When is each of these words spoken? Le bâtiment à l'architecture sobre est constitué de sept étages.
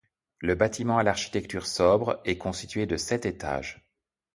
Le 0.39 0.55
bâtiment 0.55 0.97
à 0.97 1.03
l'architecture 1.03 1.67
sobre 1.67 2.21
est 2.25 2.39
constitué 2.39 2.87
de 2.87 2.97
sept 2.97 3.27
étages. 3.27 3.85